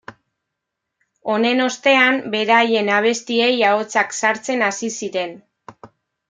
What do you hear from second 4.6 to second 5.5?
hasi ziren.